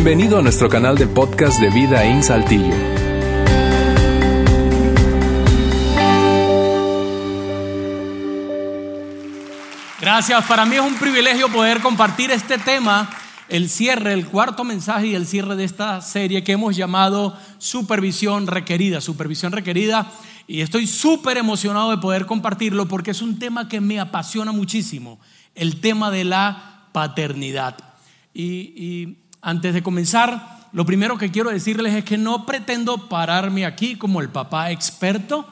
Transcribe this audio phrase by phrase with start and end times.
[0.00, 2.72] Bienvenido a nuestro canal de podcast de Vida en Saltillo.
[10.00, 13.10] Gracias, para mí es un privilegio poder compartir este tema,
[13.48, 18.46] el cierre, el cuarto mensaje y el cierre de esta serie que hemos llamado Supervisión
[18.46, 20.12] Requerida, Supervisión Requerida,
[20.46, 25.18] y estoy súper emocionado de poder compartirlo porque es un tema que me apasiona muchísimo,
[25.56, 27.76] el tema de la paternidad.
[28.32, 33.96] Y, antes de comenzar, lo primero que quiero decirles es que no pretendo pararme aquí
[33.96, 35.46] como el papá experto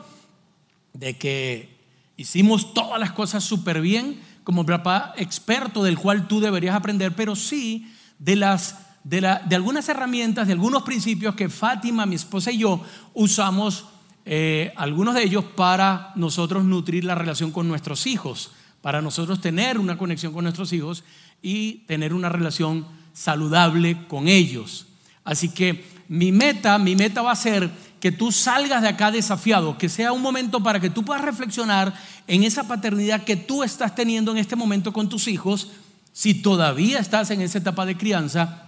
[0.93, 1.77] de que
[2.17, 7.35] hicimos todas las cosas súper bien, como papá experto del cual tú deberías aprender, pero
[7.35, 12.51] sí de las de, la, de, algunas herramientas, de algunos principios que Fátima, mi esposa
[12.51, 12.83] y yo
[13.15, 13.87] usamos,
[14.25, 18.51] eh, algunos de ellos para nosotros nutrir la relación con nuestros hijos,
[18.83, 21.05] para nosotros tener una conexión con nuestros hijos
[21.41, 22.85] y tener una relación
[23.17, 24.87] saludable con ellos.
[25.25, 29.79] Así que mi meta, mi meta va a ser que tú salgas de acá desafiado,
[29.79, 31.95] que sea un momento para que tú puedas reflexionar
[32.27, 35.69] en esa paternidad que tú estás teniendo en este momento con tus hijos,
[36.13, 38.65] si todavía estás en esa etapa de crianza,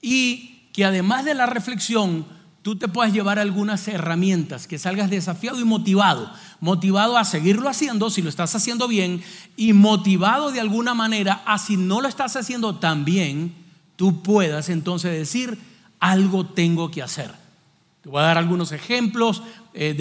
[0.00, 2.24] y que además de la reflexión,
[2.62, 8.08] tú te puedas llevar algunas herramientas, que salgas desafiado y motivado, motivado a seguirlo haciendo
[8.08, 9.20] si lo estás haciendo bien
[9.56, 13.52] y motivado de alguna manera a si no lo estás haciendo tan bien,
[13.96, 15.58] tú puedas entonces decir,
[15.98, 17.32] algo tengo que hacer.
[18.00, 19.42] Te voy a dar algunos ejemplos
[19.74, 19.92] eh,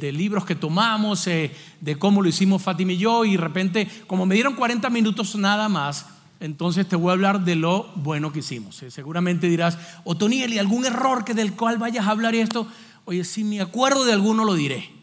[0.00, 3.88] de, libros que tomamos, eh, de cómo lo hicimos Fátima y yo, y de repente,
[4.08, 6.06] como me dieron 40 minutos nada más,
[6.40, 8.82] entonces te voy a hablar de lo bueno que hicimos.
[8.82, 12.66] Eh, seguramente dirás, Otoniel, ¿y algún error que del cual vayas a hablar esto?
[13.04, 15.01] Oye, si me acuerdo de alguno lo diré.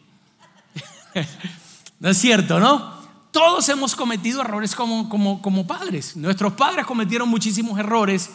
[1.99, 2.99] no es cierto, ¿no?
[3.31, 6.15] Todos hemos cometido errores como, como, como padres.
[6.17, 8.31] Nuestros padres cometieron muchísimos errores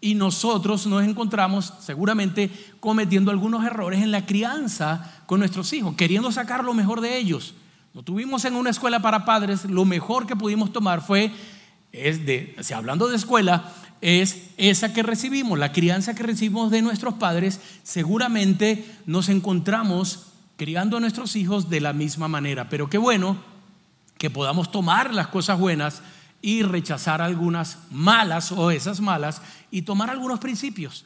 [0.00, 6.30] y nosotros nos encontramos seguramente cometiendo algunos errores en la crianza con nuestros hijos, queriendo
[6.30, 7.54] sacar lo mejor de ellos.
[7.92, 11.32] No tuvimos en una escuela para padres, lo mejor que pudimos tomar fue
[11.92, 13.72] es de, hablando de escuela,
[14.02, 20.96] es esa que recibimos, la crianza que recibimos de nuestros padres, seguramente nos encontramos criando
[20.96, 22.68] a nuestros hijos de la misma manera.
[22.68, 23.36] Pero qué bueno
[24.18, 26.02] que podamos tomar las cosas buenas
[26.40, 31.04] y rechazar algunas malas o esas malas y tomar algunos principios.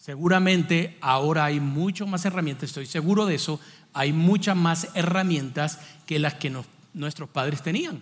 [0.00, 3.60] Seguramente ahora hay mucho más herramientas, estoy seguro de eso,
[3.92, 6.52] hay muchas más herramientas que las que
[6.94, 8.00] nuestros padres tenían.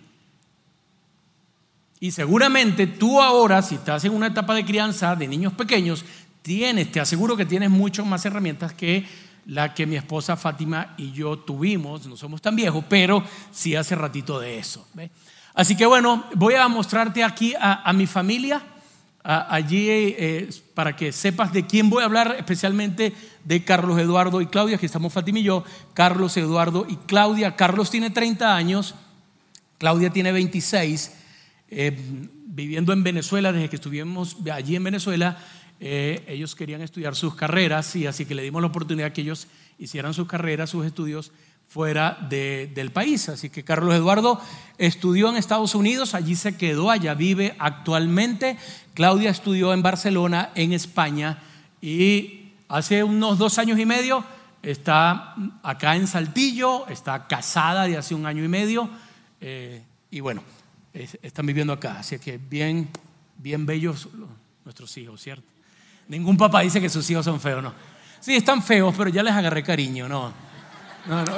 [1.99, 6.05] Y seguramente tú ahora, si estás en una etapa de crianza de niños pequeños,
[6.43, 9.05] tienes, te aseguro que tienes muchas más herramientas que
[9.47, 12.05] la que mi esposa Fátima y yo tuvimos.
[12.05, 14.87] No somos tan viejos, pero sí hace ratito de eso.
[15.53, 18.61] Así que bueno, voy a mostrarte aquí a, mi familia,
[19.23, 23.13] allí eh, para que sepas de quién voy a hablar, especialmente
[23.43, 25.63] de Carlos Eduardo y Claudia, que estamos Fátima y yo.
[25.93, 27.55] Carlos Eduardo y Claudia.
[27.55, 28.95] Carlos tiene 30 años,
[29.77, 31.13] Claudia tiene 26
[31.69, 31.97] eh,
[32.45, 35.37] viviendo en Venezuela, desde que estuvimos allí en Venezuela,
[35.79, 39.47] eh, ellos querían estudiar sus carreras y así que le dimos la oportunidad que ellos
[39.77, 41.31] hicieran sus carreras, sus estudios
[41.67, 43.29] fuera del país.
[43.29, 44.41] Así que Carlos Eduardo
[44.77, 48.57] estudió en Estados Unidos, allí se quedó, allá vive actualmente.
[48.93, 51.43] Claudia estudió en Barcelona, en España,
[51.81, 54.23] y hace unos dos años y medio
[54.63, 58.89] está acá en Saltillo, está casada de hace un año y medio,
[59.39, 60.41] eh, y bueno,
[60.93, 61.99] están viviendo acá.
[61.99, 62.89] Así que bien,
[63.37, 64.09] bien bellos
[64.65, 65.56] nuestros hijos, ¿cierto?
[66.07, 67.73] Ningún papá dice que sus hijos son feos, ¿no?
[68.19, 70.33] Sí, están feos, pero ya les agarré cariño, ¿no?
[71.05, 71.23] no.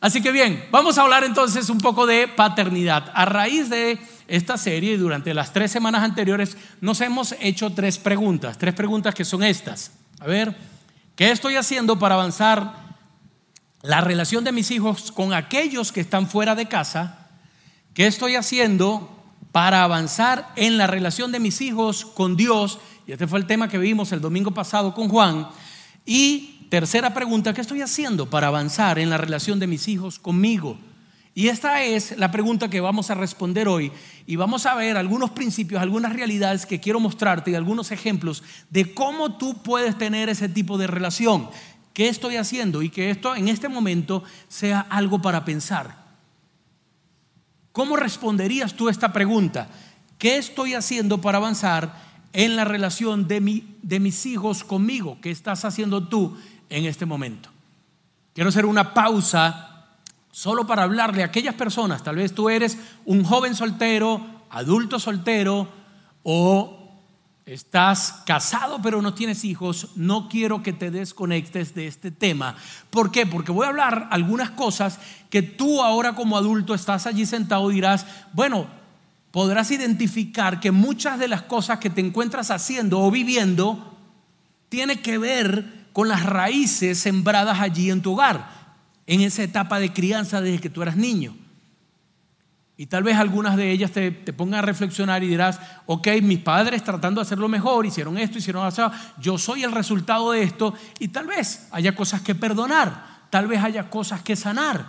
[0.00, 3.10] Así que bien, vamos a hablar entonces un poco de paternidad.
[3.14, 3.98] A raíz de
[4.28, 9.14] esta serie y durante las tres semanas anteriores nos hemos hecho tres preguntas, tres preguntas
[9.14, 9.92] que son estas.
[10.20, 10.56] A ver,
[11.14, 12.74] ¿qué estoy haciendo para avanzar
[13.82, 17.28] la relación de mis hijos con aquellos que están fuera de casa?
[17.94, 19.15] ¿Qué estoy haciendo
[19.56, 22.78] para avanzar en la relación de mis hijos con Dios?
[23.06, 25.48] Y este fue el tema que vimos el domingo pasado con Juan.
[26.04, 30.76] Y tercera pregunta, ¿qué estoy haciendo para avanzar en la relación de mis hijos conmigo?
[31.32, 33.90] Y esta es la pregunta que vamos a responder hoy.
[34.26, 38.92] Y vamos a ver algunos principios, algunas realidades que quiero mostrarte y algunos ejemplos de
[38.92, 41.48] cómo tú puedes tener ese tipo de relación.
[41.94, 42.82] ¿Qué estoy haciendo?
[42.82, 46.05] Y que esto en este momento sea algo para pensar.
[47.76, 49.68] ¿Cómo responderías tú esta pregunta?
[50.16, 51.94] ¿Qué estoy haciendo para avanzar
[52.32, 55.18] en la relación de, mi, de mis hijos conmigo?
[55.20, 56.38] ¿Qué estás haciendo tú
[56.70, 57.50] en este momento?
[58.32, 59.98] Quiero hacer una pausa
[60.30, 65.68] solo para hablarle a aquellas personas, tal vez tú eres un joven soltero, adulto soltero,
[66.22, 66.85] o
[67.46, 72.56] estás casado pero no tienes hijos, no quiero que te desconectes de este tema.
[72.90, 73.24] ¿Por qué?
[73.24, 74.98] Porque voy a hablar algunas cosas
[75.30, 78.66] que tú ahora como adulto estás allí sentado y dirás, bueno,
[79.30, 83.96] podrás identificar que muchas de las cosas que te encuentras haciendo o viviendo
[84.68, 88.50] tiene que ver con las raíces sembradas allí en tu hogar,
[89.06, 91.36] en esa etapa de crianza desde que tú eras niño.
[92.78, 96.84] Y tal vez algunas de ellas te, pongan a reflexionar y dirás, ok, mis padres
[96.84, 101.08] tratando de hacerlo mejor, hicieron esto, hicieron eso, yo soy el resultado de esto, y
[101.08, 104.86] tal vez haya cosas que perdonar, tal vez haya cosas que sanar.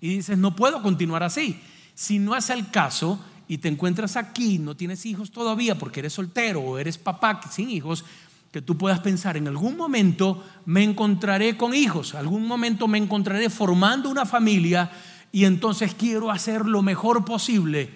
[0.00, 1.60] Y dices, no puedo continuar así.
[1.94, 3.18] Si no es el caso
[3.48, 7.70] y te encuentras aquí, no tienes hijos todavía porque eres soltero o eres papá sin
[7.70, 8.04] hijos,
[8.52, 13.50] que tú puedas pensar, en algún momento me encontraré con hijos, algún momento me encontraré
[13.50, 14.90] formando una familia
[15.32, 17.90] y entonces quiero hacer lo mejor posible,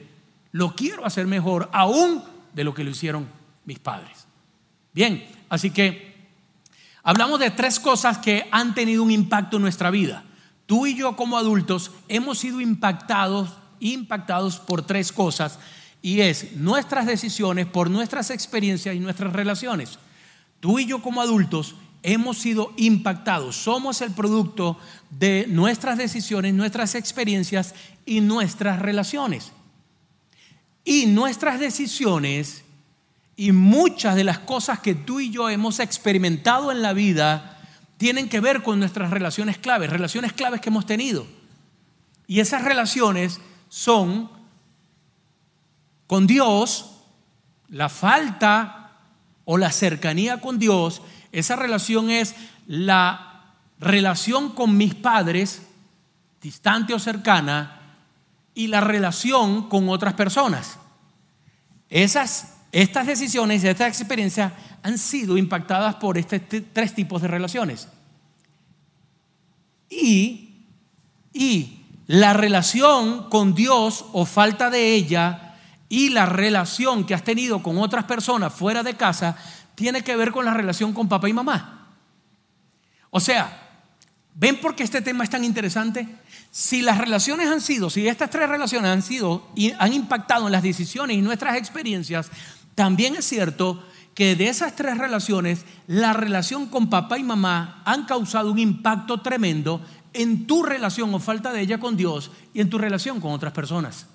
[0.52, 3.28] lo quiero hacer mejor aún de lo que lo hicieron
[3.64, 4.26] mis padres.
[4.92, 6.28] Bien, así que
[7.02, 10.24] hablamos de tres cosas que han tenido un impacto en nuestra vida.
[10.66, 13.50] Tú y yo como adultos hemos sido impactados,
[13.80, 15.58] impactados por tres cosas
[16.02, 19.98] y es nuestras decisiones, por nuestras experiencias y nuestras relaciones.
[20.60, 24.78] Tú y yo como adultos hemos sido impactados, somos el producto
[25.10, 29.52] de nuestras decisiones, nuestras experiencias y nuestras relaciones.
[30.84, 32.64] Y nuestras decisiones
[33.36, 37.60] y muchas de las cosas que tú y yo hemos experimentado en la vida
[37.96, 41.26] tienen que ver con nuestras relaciones claves, relaciones claves que hemos tenido.
[42.26, 44.28] Y esas relaciones son
[46.08, 47.04] con Dios,
[47.68, 48.82] la falta
[49.44, 51.02] o la cercanía con Dios,
[51.32, 52.34] esa relación es
[52.66, 55.62] la relación con mis padres,
[56.40, 57.80] distante o cercana,
[58.54, 60.78] y la relación con otras personas.
[61.88, 64.52] Esas, estas decisiones y estas experiencias
[64.82, 67.88] han sido impactadas por este, tres tipos de relaciones.
[69.88, 70.66] Y,
[71.32, 75.56] y la relación con Dios o falta de ella
[75.88, 79.36] y la relación que has tenido con otras personas fuera de casa
[79.74, 81.88] tiene que ver con la relación con papá y mamá.
[83.10, 83.84] O sea,
[84.34, 86.08] ¿ven por qué este tema es tan interesante?
[86.50, 90.52] Si las relaciones han sido, si estas tres relaciones han sido y han impactado en
[90.52, 92.30] las decisiones y nuestras experiencias,
[92.74, 93.82] también es cierto
[94.14, 99.20] que de esas tres relaciones, la relación con papá y mamá han causado un impacto
[99.20, 99.80] tremendo
[100.12, 103.52] en tu relación o falta de ella con Dios y en tu relación con otras
[103.52, 104.06] personas.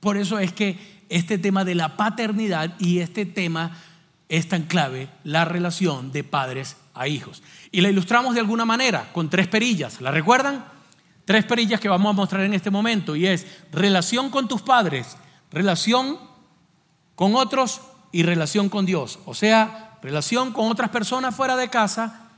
[0.00, 3.76] Por eso es que este tema de la paternidad y este tema
[4.28, 7.42] es tan clave, la relación de padres a hijos.
[7.72, 10.00] Y la ilustramos de alguna manera con tres perillas.
[10.00, 10.64] ¿La recuerdan?
[11.24, 15.16] Tres perillas que vamos a mostrar en este momento y es relación con tus padres,
[15.50, 16.18] relación
[17.14, 17.80] con otros
[18.12, 19.18] y relación con Dios.
[19.26, 22.28] O sea, relación con otras personas fuera de casa,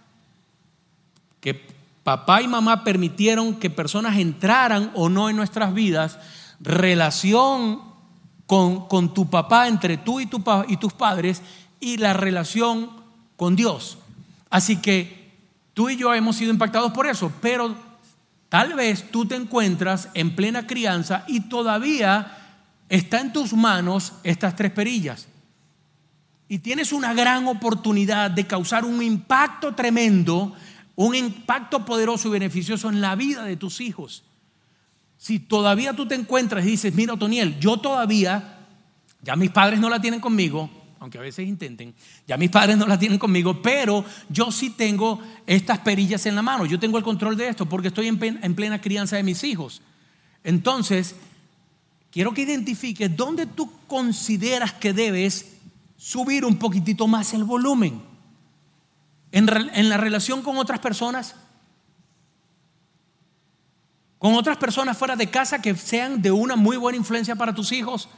[1.41, 1.69] que
[2.03, 6.19] papá y mamá permitieron que personas entraran o no en nuestras vidas
[6.61, 7.83] relación
[8.47, 11.41] con, tu papá, entre tú y, tu, y tus padres,
[11.81, 12.91] y la relación
[13.37, 13.99] con Dios.
[14.50, 15.32] Así que
[15.75, 17.75] tú y yo hemos sido impactados por eso, pero
[18.49, 22.37] tal vez tú te encuentras en plena crianza y todavía
[22.88, 25.26] está en tus manos estas tres perillas.
[26.49, 30.52] Y tienes una gran oportunidad de causar un impacto tremendo,
[30.97, 34.25] un impacto poderoso y beneficioso en la vida de tus hijos.
[35.16, 38.59] Si todavía tú te encuentras y dices, mira, Otoniel, yo todavía,
[39.23, 40.69] ya mis padres no la tienen conmigo,
[41.00, 41.95] aunque a veces intenten,
[42.28, 46.42] ya mis padres no la tienen conmigo, pero yo sí tengo estas perillas en la
[46.42, 49.80] mano, yo tengo el control de esto porque estoy en plena crianza de mis hijos.
[50.45, 51.16] Entonces,
[52.11, 55.54] quiero que identifiques dónde tú consideras que debes
[55.97, 58.02] subir un poquitito más el volumen.
[59.33, 61.35] En, en la relación con otras personas,
[64.19, 67.73] con otras personas fuera de casa que sean de una muy buena influencia para tus
[67.73, 68.09] hijos.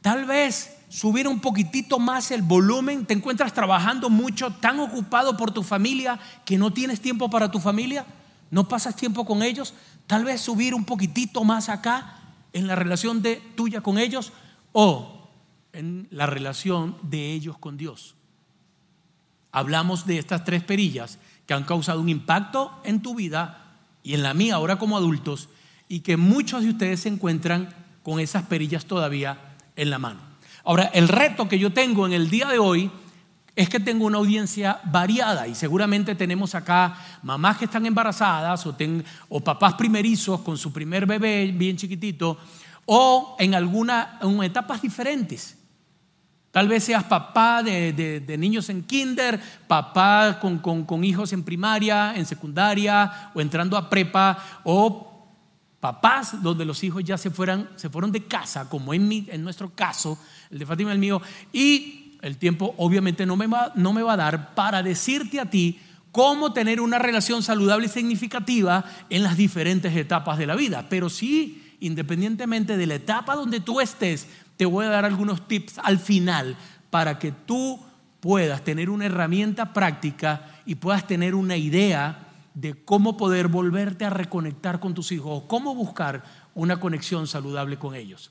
[0.00, 5.50] Tal vez subir un poquitito más el volumen, te encuentras trabajando mucho, tan ocupado por
[5.50, 8.06] tu familia que no tienes tiempo para tu familia,
[8.52, 9.74] no pasas tiempo con ellos.
[10.06, 12.20] Tal vez subir un poquitito más acá
[12.52, 14.32] en la relación de tuya con ellos
[14.72, 15.30] o
[15.72, 18.14] en la relación de ellos con Dios.
[19.50, 24.22] Hablamos de estas tres perillas que han causado un impacto en tu vida y en
[24.22, 25.48] la mía ahora como adultos
[25.88, 27.74] y que muchos de ustedes se encuentran
[28.04, 30.33] con esas perillas todavía en la mano.
[30.64, 32.90] Ahora, el reto que yo tengo en el día de hoy
[33.54, 39.40] es que tengo una audiencia variada y seguramente tenemos acá mamás que están embarazadas o,
[39.40, 42.38] papás primerizos con su primer bebé bien chiquitito
[42.86, 44.08] o en algunas
[44.42, 45.58] etapas diferentes.
[46.50, 53.30] Tal vez seas papá de, niños en kinder, papá con, hijos en primaria, en secundaria
[53.34, 55.10] o entrando a prepa, o
[55.80, 60.18] papás donde los hijos ya se, fueran, se fueron de casa, como en nuestro caso,
[60.54, 61.20] el de Fátima el mío,
[61.52, 65.50] y el tiempo obviamente no me, va, no me va a dar para decirte a
[65.50, 65.80] ti
[66.12, 70.86] cómo tener una relación saludable y significativa en las diferentes etapas de la vida.
[70.88, 75.80] Pero sí, independientemente de la etapa donde tú estés, te voy a dar algunos tips
[75.82, 76.56] al final
[76.88, 77.80] para que tú
[78.20, 84.10] puedas tener una herramienta práctica y puedas tener una idea de cómo poder volverte a
[84.10, 86.22] reconectar con tus hijos o cómo buscar
[86.54, 88.30] una conexión saludable con ellos.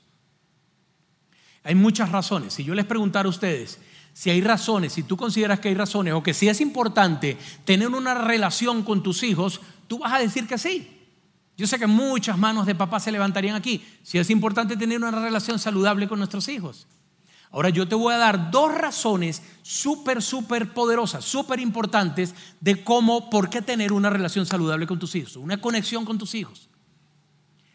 [1.64, 2.54] Hay muchas razones.
[2.54, 3.80] Si yo les preguntara a ustedes
[4.14, 7.88] si hay razones, si tú consideras que hay razones o que si es importante tener
[7.88, 10.88] una relación con tus hijos, tú vas a decir que sí.
[11.56, 13.84] Yo sé que muchas manos de papá se levantarían aquí.
[14.04, 16.86] Si es importante tener una relación saludable con nuestros hijos.
[17.50, 23.30] Ahora yo te voy a dar dos razones súper, súper poderosas, súper importantes de cómo,
[23.30, 26.68] por qué tener una relación saludable con tus hijos, una conexión con tus hijos.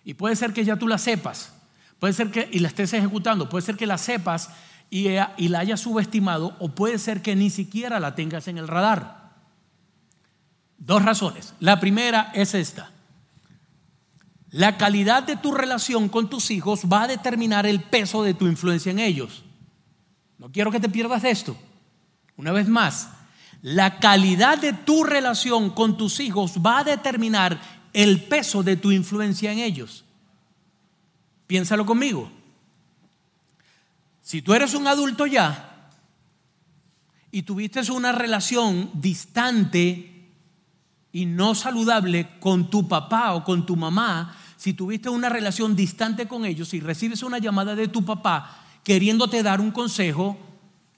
[0.06, 1.54] Y puede ser que ya tú la sepas,
[2.00, 4.50] puede ser que y la estés ejecutando, puede ser que la sepas
[4.90, 8.68] y, y la hayas subestimado o puede ser que ni siquiera la tengas en el
[8.68, 9.34] radar.
[10.78, 11.54] Dos razones.
[11.60, 12.92] La primera es esta.
[14.52, 18.48] La calidad de tu relación con tus hijos va a determinar el peso de tu
[18.48, 19.44] influencia en ellos.
[20.40, 21.56] No quiero que te pierdas esto.
[22.36, 23.10] Una vez más,
[23.62, 27.60] la calidad de tu relación con tus hijos va a determinar
[27.94, 30.06] el peso de tu influencia en ellos.
[31.50, 32.30] Piénsalo conmigo.
[34.22, 35.90] Si tú eres un adulto ya
[37.32, 40.30] y tuviste una relación distante
[41.12, 46.28] y no saludable con tu papá o con tu mamá, si tuviste una relación distante
[46.28, 50.38] con ellos y recibes una llamada de tu papá queriéndote dar un consejo,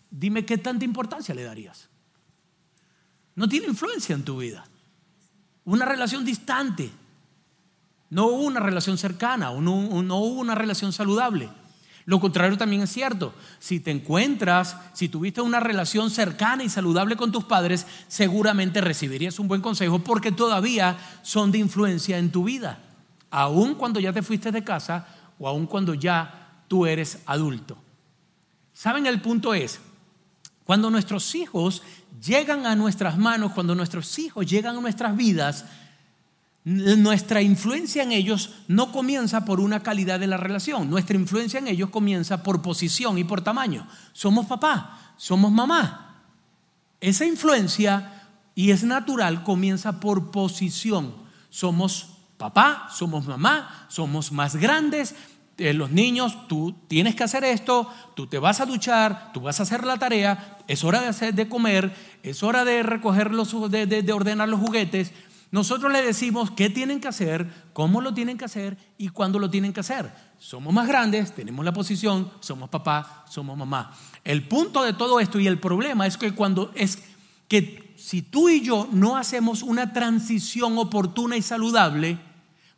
[0.10, 1.88] dime qué tanta importancia le darías.
[3.36, 4.66] No tiene influencia en tu vida.
[5.64, 6.92] Una relación distante.
[8.12, 11.50] No hubo una relación cercana, no, no hubo una relación saludable.
[12.06, 13.34] Lo contrario también es cierto.
[13.60, 19.40] Si te encuentras, si tuviste una relación cercana y saludable con tus padres, seguramente recibirías
[19.40, 22.80] un buen consejo porque todavía son de influencia en tu vida.
[23.30, 25.08] Aun cuando ya te fuiste de casa
[25.40, 27.78] o aun cuando ya tú eres adulto.
[28.74, 29.06] ¿Saben?
[29.06, 29.80] El punto es,
[30.66, 31.82] cuando nuestros hijos
[32.22, 35.66] llegan a nuestras manos, cuando nuestros hijos llegan a nuestras vidas,
[36.64, 41.68] nuestra influencia en ellos no comienza por una calidad de la relación, nuestra influencia en
[41.68, 43.88] ellos comienza por posición y por tamaño.
[44.14, 46.24] Somos papá, somos mamá.
[47.00, 51.16] Esa influencia, y es natural, comienza por posición.
[51.50, 55.16] Somos papá, somos mamá, somos más grandes.
[55.58, 59.60] Eh, los niños, tú tienes que hacer esto, tú te vas a duchar, tú vas
[59.60, 63.52] a hacer la tarea, es hora de, hacer, de comer, es hora de recoger los,
[63.72, 65.12] de ordenar los juguetes
[65.52, 69.50] nosotros le decimos qué tienen que hacer, cómo lo tienen que hacer y cuándo lo
[69.50, 70.10] tienen que hacer.
[70.40, 73.94] Somos más grandes, tenemos la posición, somos papá, somos mamá.
[74.24, 77.00] El punto de todo esto y el problema es que cuando es
[77.50, 82.18] que si tú y yo no hacemos una transición oportuna y saludable,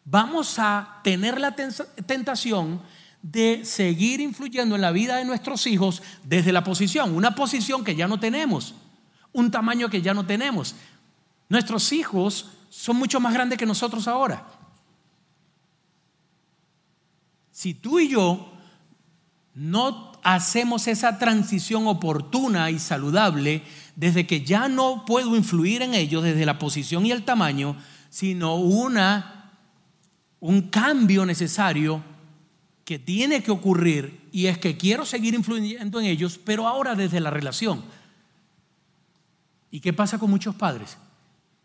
[0.04, 2.82] vamos a tener la tentación
[3.22, 7.96] de seguir influyendo en la vida de nuestros hijos desde la posición, una posición que
[7.96, 8.74] ya no tenemos,
[9.32, 10.76] un tamaño que ya no tenemos.
[11.50, 14.48] Nuestros hijos son mucho más grandes que nosotros ahora.
[17.52, 18.52] Si tú y yo
[19.54, 23.62] no hacemos esa transición oportuna y saludable,
[23.96, 27.78] desde que ya no puedo influir en ellos desde la posición y el tamaño,
[28.10, 29.52] sino una,
[30.40, 32.04] un cambio necesario
[32.86, 37.20] que tiene que ocurrir y es que quiero seguir influyendo en ellos, pero ahora desde
[37.20, 37.84] la relación.
[39.70, 40.98] ¿Y qué pasa con muchos padres?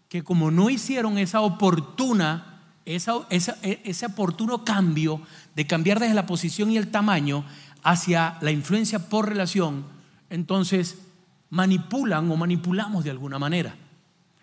[0.09, 2.97] Que como no hicieron esa oportuna, e,
[3.85, 5.21] ese oportuno cambio
[5.55, 7.45] de cambiar desde la posición y el tamaño
[7.83, 9.85] hacia la influencia por relación,
[10.31, 10.99] entonces
[11.51, 13.75] manipulan o manipulamos de alguna manera.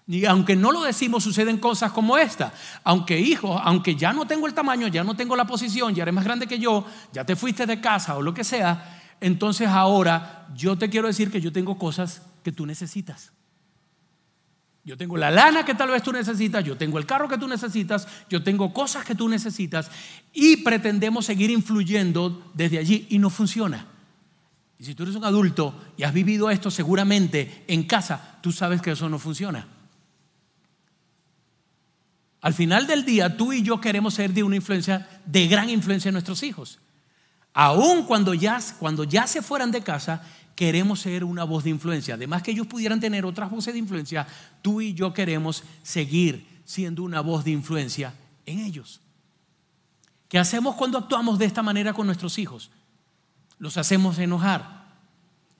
[0.07, 2.53] Y aunque no lo decimos, suceden cosas como esta.
[2.83, 6.13] Aunque hijo, aunque ya no tengo el tamaño, ya no tengo la posición, ya eres
[6.13, 10.47] más grande que yo, ya te fuiste de casa o lo que sea, entonces ahora
[10.53, 13.31] yo te quiero decir que yo tengo cosas que tú necesitas.
[14.85, 17.47] Yo tengo la lana que tal vez tú necesitas, yo tengo el carro que tú
[17.47, 19.89] necesitas, yo tengo cosas que tú necesitas
[20.31, 23.87] y pretendemos seguir influyendo desde allí y no funciona.
[24.77, 28.79] Y si tú eres un adulto y has vivido esto seguramente en casa, tú sabes
[28.79, 29.67] que eso no funciona.
[32.41, 36.09] Al final del día, tú y yo queremos ser de una influencia, de gran influencia
[36.09, 36.77] en nuestros hijos.
[37.55, 40.21] Aún cuando ya, cuando ya se fueran de casa,
[40.55, 42.15] queremos ser una voz de influencia.
[42.15, 44.25] Además que ellos pudieran tener otras voces de influencia,
[44.61, 48.13] tú y yo queremos seguir siendo una voz de influencia
[48.45, 49.01] en ellos.
[50.27, 52.71] ¿Qué hacemos cuando actuamos de esta manera con nuestros hijos?
[53.59, 54.85] Los hacemos enojar.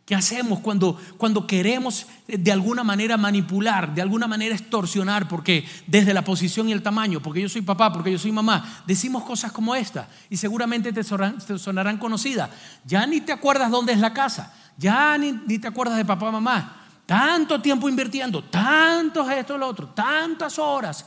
[0.06, 5.28] ¿Qué hacemos cuando, cuando queremos de alguna manera manipular, de alguna manera extorsionar?
[5.28, 8.84] Porque desde la posición y el tamaño, porque yo soy papá, porque yo soy mamá,
[8.86, 12.52] decimos cosas como esta y seguramente te sonarán, conocidas.
[12.86, 16.82] Ya ni te acuerdas dónde es la casa, ya ni, te acuerdas de papá, mamá.
[17.06, 21.06] Tanto tiempo invirtiendo, tantos esto, lo otro, tantas horas.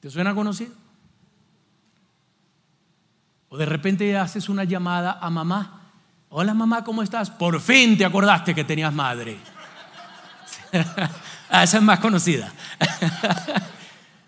[0.00, 0.72] ¿Te suena conocido?
[3.50, 5.82] O de repente haces una llamada a mamá
[6.34, 7.28] Hola mamá, ¿cómo estás?
[7.28, 9.36] Por fin te acordaste que tenías madre.
[10.72, 12.50] Esa es más conocida.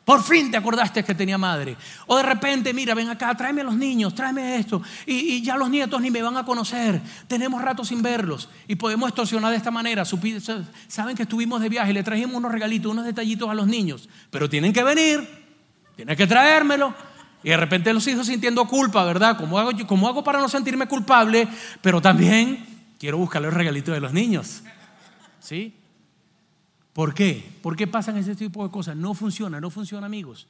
[0.05, 1.77] Por fin te acordaste que tenía madre.
[2.07, 4.83] O de repente, mira, ven acá, tráeme a los niños, tráeme esto.
[5.07, 7.01] Y, ya los nietos ni me van a conocer.
[7.27, 8.51] Tenemos rato sin verlos.
[8.69, 10.05] Y podemos extorsionar de esta manera.
[10.05, 14.11] Saben que estuvimos de viaje, le trajimos unos regalitos, unos detallitos a los niños.
[14.31, 15.27] Pero tienen que venir,
[15.97, 16.95] tienen que traérmelo.
[17.43, 19.39] Y de repente los hijos sintiendo culpa, ¿verdad?
[19.39, 21.49] ¿Cómo hago, cómo hago para no sentirme culpable?
[21.81, 24.63] Pero también quiero buscarle el regalito de los niños.
[25.41, 25.75] ¿Sí?
[26.95, 27.45] ¿Por qué?
[27.61, 28.97] ¿Por qué pasan ese tipo de cosas?
[28.97, 30.47] No funciona, no funciona, amigos.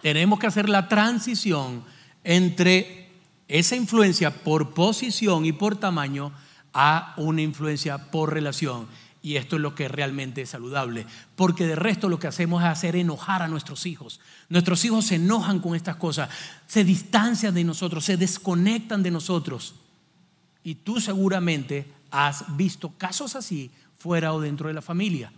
[0.00, 1.84] Tenemos que hacer la transición
[2.24, 3.10] entre
[3.46, 6.32] esa influencia por posición y por tamaño
[6.72, 8.88] a una influencia por relación.
[9.20, 11.04] Y esto es lo que realmente es saludable.
[11.36, 14.20] Porque de resto lo que hacemos es hacer enojar a nuestros hijos.
[14.48, 16.30] Nuestros hijos se enojan con estas cosas,
[16.66, 19.74] se distancian de nosotros, se desconectan de nosotros.
[20.64, 25.32] Y tú seguramente has visto casos así fuera o dentro de la familia.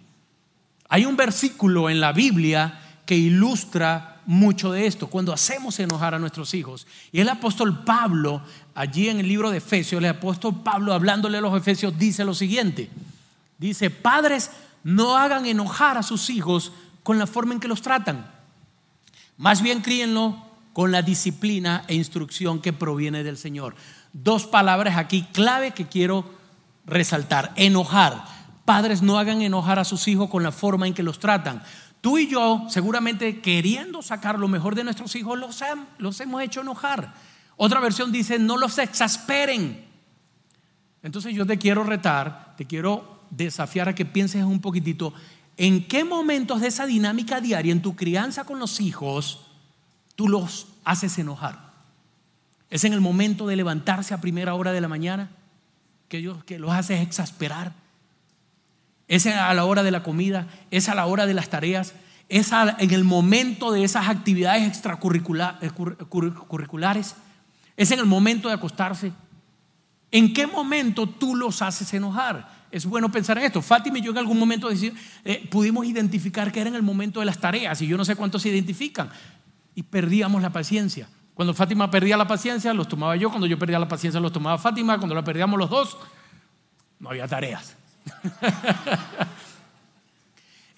[0.88, 6.18] Hay un versículo en la Biblia que ilustra mucho de esto, cuando hacemos enojar a
[6.18, 6.86] nuestros hijos.
[7.10, 8.42] Y el apóstol Pablo,
[8.74, 12.34] allí en el libro de Efesios, el apóstol Pablo hablándole a los Efesios dice lo
[12.34, 12.90] siguiente.
[13.58, 14.50] Dice, padres,
[14.84, 18.30] no hagan enojar a sus hijos con la forma en que los tratan.
[19.36, 20.36] Más bien críenlo
[20.72, 23.74] con la disciplina e instrucción que proviene del Señor.
[24.12, 26.24] Dos palabras aquí clave que quiero
[26.86, 27.52] resaltar.
[27.56, 28.39] Enojar.
[28.70, 31.60] Padres, no hagan enojar a sus hijos con la forma en que los tratan.
[32.00, 37.12] Tú y yo, seguramente queriendo sacar lo mejor de nuestros hijos, los, hemos hecho enojar.
[37.56, 39.84] Otra versión dice, no los exasperen.
[41.02, 45.14] Entonces yo te quiero retar, te quiero desafiar a que pienses un poquitito
[45.56, 49.46] en qué momentos de esa dinámica diaria en tu crianza con los hijos
[50.14, 51.72] tú los haces enojar.
[52.70, 55.28] ¿Es en el momento de levantarse a primera hora de la mañana
[56.08, 57.79] que, ellos, que los haces exasperar?
[59.10, 60.46] ¿Es a la hora de la comida?
[60.70, 61.94] ¿Es a la hora de las tareas?
[62.28, 67.16] ¿Es en el momento de esas actividades extracurriculares?
[67.76, 69.10] ¿Es en el momento de acostarse?
[70.12, 72.60] ¿En qué momento tú los haces enojar?
[72.70, 73.60] es bueno pensar en esto.
[73.60, 77.26] Fátima y yo en algún momento eh, pudimos identificar que era en el momento de
[77.26, 79.10] las tareas y yo no sé cuántos se identifican
[79.74, 81.08] y perdíamos la paciencia.
[81.34, 83.30] Cuando Fátima perdía la paciencia, los tomaba yo.
[83.30, 84.98] Cuando yo perdía la paciencia, los tomaba Fátima.
[84.98, 85.98] Cuando la perdíamos los dos,
[87.00, 87.76] no había tareas.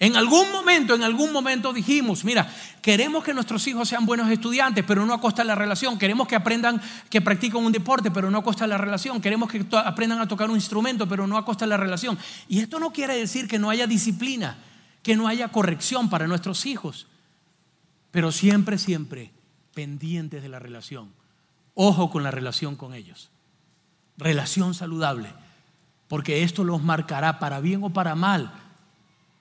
[0.03, 4.83] En algún momento, en algún momento dijimos, mira, queremos que nuestros hijos sean buenos estudiantes,
[4.85, 5.97] pero no a costa de la relación.
[5.97, 9.21] Queremos que aprendan, que practiquen un deporte, pero no a costa de la relación.
[9.21, 12.19] Queremos que aprendan a tocar un instrumento, pero no a costa de la relación.
[12.49, 14.57] Y esto no quiere decir que no haya disciplina,
[15.03, 17.07] que no haya corrección para nuestros hijos,
[18.11, 19.31] pero siempre, siempre
[19.73, 21.13] pendientes de la relación.
[21.75, 23.31] Ojo con la relación con ellos.
[24.17, 25.29] Relación saludable,
[26.07, 28.53] porque esto los marcará para bien o para mal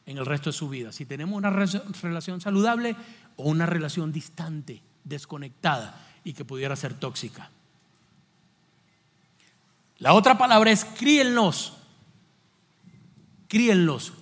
[0.07, 0.93] en el resto de su vida.
[0.93, 2.97] Si tenemos una relación saludable
[3.37, 7.51] o una relación distante, desconectada y que pudiera ser tóxica.
[9.99, 11.75] La otra palabra es críenlos.
[13.49, 14.13] Críenlos.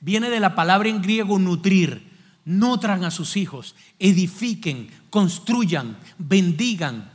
[0.00, 2.08] Viene de la palabra en griego nutrir.
[2.44, 7.10] Nutran a sus hijos, edifiquen, construyan, bendigan.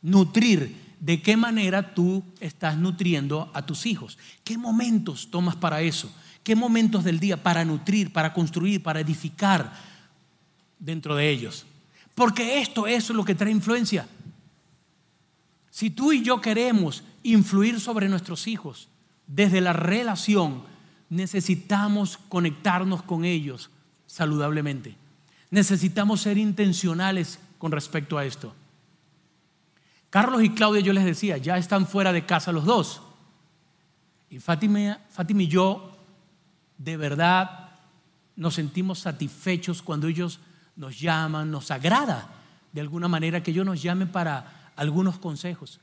[0.00, 0.83] Nutrir.
[1.04, 4.16] ¿De qué manera tú estás nutriendo a tus hijos?
[4.42, 6.10] ¿Qué momentos tomas para eso?
[6.42, 9.70] ¿Qué momentos del día para nutrir, para construir, para edificar
[10.78, 11.66] dentro de ellos?
[12.14, 14.08] Porque esto es lo que trae influencia.
[15.70, 18.88] Si tú y yo queremos influir sobre nuestros hijos
[19.26, 20.62] desde la relación,
[21.10, 23.68] necesitamos conectarnos con ellos
[24.06, 24.96] saludablemente.
[25.50, 28.54] Necesitamos ser intencionales con respecto a esto.
[30.14, 33.02] Carlos y Claudia, yo les decía, ya están fuera de casa los dos.
[34.30, 35.00] Y Fátima,
[35.40, 35.90] y yo
[36.78, 37.70] de verdad
[38.36, 40.38] nos sentimos satisfechos cuando ellos
[40.76, 42.28] nos llaman, nos agrada
[42.70, 45.80] de alguna manera que ellos nos llamen para algunos consejos.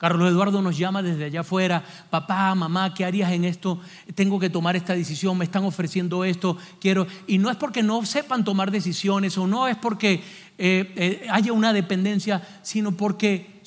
[0.00, 3.78] Carlos Eduardo nos llama desde allá afuera, papá, mamá, ¿qué harías en esto?
[4.14, 7.06] Tengo que tomar esta decisión, me están ofreciendo esto, quiero.
[7.26, 10.24] Y no es porque no sepan tomar decisiones o no es porque
[10.56, 13.60] eh, eh, haya una dependencia, sino porque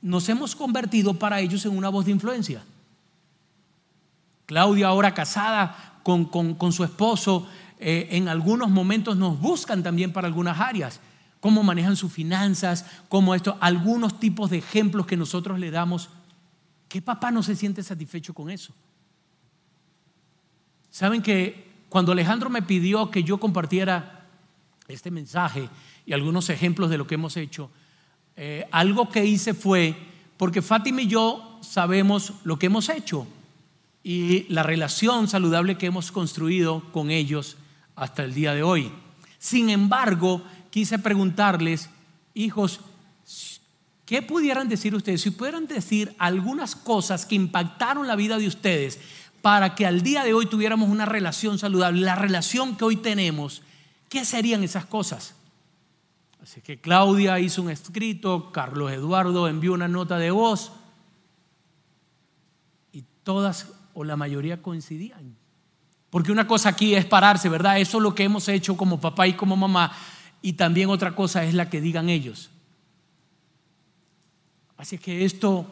[0.00, 2.62] nos hemos convertido para ellos en una voz de influencia.
[4.46, 7.48] Claudia, ahora casada con, su esposo,
[7.80, 11.00] eh, en algunos momentos nos buscan también para algunas áreas
[11.44, 16.08] cómo manejan sus finanzas, cómo esto, algunos tipos de ejemplos que nosotros le damos.
[16.88, 18.72] ¿Qué papá no se siente satisfecho con eso?
[20.90, 24.26] Saben que cuando Alejandro me pidió que yo compartiera
[24.88, 25.68] este mensaje
[26.06, 27.70] y algunos ejemplos de lo que hemos hecho,
[28.36, 29.94] eh, algo que hice fue,
[30.38, 33.26] porque Fátima y yo sabemos lo que hemos hecho
[34.02, 37.58] y la relación saludable que hemos construido con ellos
[37.96, 38.90] hasta el día de hoy.
[39.38, 40.42] Sin embargo,
[40.74, 41.88] quise preguntarles,
[42.34, 42.80] hijos,
[44.04, 45.20] ¿qué pudieran decir ustedes?
[45.20, 48.98] Si pudieran decir algunas cosas que impactaron la vida de ustedes
[49.40, 53.62] para que al día de hoy tuviéramos una relación saludable, la relación que hoy tenemos,
[54.08, 55.36] ¿qué serían esas cosas?
[56.42, 60.72] Así que Claudia hizo un escrito, Carlos Eduardo envió una nota de voz
[62.92, 65.36] y todas o la mayoría coincidían.
[66.10, 67.78] Porque una cosa aquí es pararse, ¿verdad?
[67.78, 69.92] Eso es lo que hemos hecho como papá y como mamá,
[70.44, 72.50] y también otra cosa es la que digan ellos.
[74.76, 75.66] Así que esto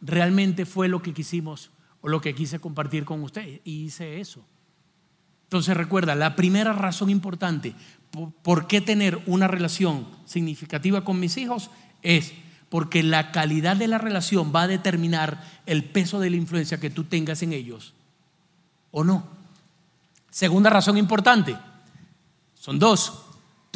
[0.00, 1.68] realmente fue lo que quisimos
[2.00, 4.42] o lo que quise compartir con ustedes y hice eso.
[5.42, 7.74] Entonces recuerda, la primera razón importante
[8.42, 12.32] por qué tener una relación significativa con mis hijos es
[12.70, 16.88] porque la calidad de la relación va a determinar el peso de la influencia que
[16.88, 17.92] tú tengas en ellos
[18.92, 19.26] o no.
[20.30, 21.54] Segunda razón importante,
[22.54, 23.25] son dos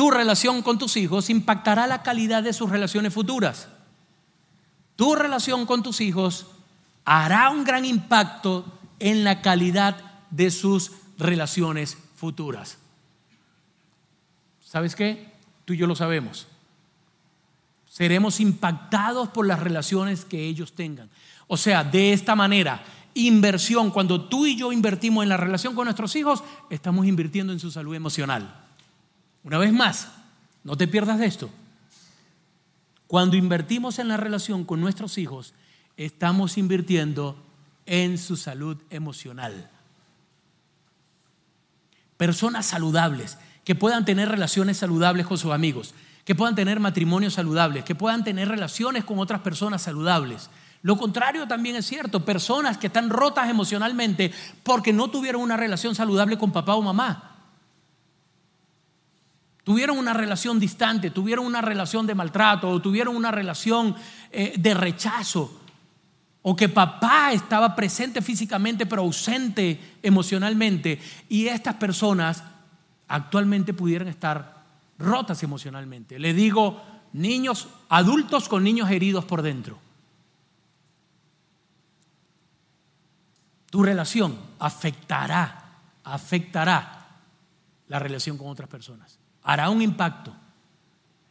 [0.00, 3.68] tu relación con tus hijos impactará la calidad de sus relaciones futuras.
[4.96, 6.46] Tu relación con tus hijos
[7.04, 8.64] hará un gran impacto
[8.98, 12.78] en la calidad de sus relaciones futuras.
[14.64, 15.34] ¿Sabes qué?
[15.66, 16.46] Tú y yo lo sabemos.
[17.86, 21.10] Seremos impactados por las relaciones que ellos tengan.
[21.46, 22.82] O sea, de esta manera,
[23.12, 27.60] inversión, cuando tú y yo invertimos en la relación con nuestros hijos, estamos invirtiendo en
[27.60, 28.69] su salud emocional.
[29.42, 30.08] Una vez más,
[30.64, 31.50] no te pierdas de esto.
[33.06, 35.54] Cuando invertimos en la relación con nuestros hijos,
[35.96, 37.36] estamos invirtiendo
[37.86, 39.70] en su salud emocional.
[42.16, 47.84] Personas saludables, que puedan tener relaciones saludables con sus amigos, que puedan tener matrimonios saludables,
[47.84, 50.50] que puedan tener relaciones con otras personas saludables.
[50.82, 55.94] Lo contrario también es cierto, personas que están rotas emocionalmente porque no tuvieron una relación
[55.94, 57.29] saludable con papá o mamá
[59.70, 63.94] tuvieron una relación distante, tuvieron una relación de maltrato o tuvieron una relación
[64.32, 65.60] eh, de rechazo
[66.42, 72.42] o que papá estaba presente físicamente pero ausente emocionalmente y estas personas
[73.06, 74.64] actualmente pudieran estar
[74.98, 76.18] rotas emocionalmente.
[76.18, 79.78] Le digo, niños, adultos con niños heridos por dentro.
[83.70, 87.06] Tu relación afectará, afectará
[87.86, 90.34] la relación con otras personas hará un impacto.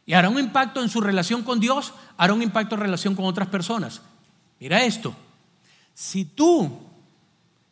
[0.06, 3.26] Y hará un impacto en su relación con Dios, hará un impacto en relación con
[3.26, 4.02] otras personas.
[4.58, 5.14] Mira esto,
[5.94, 6.80] si tú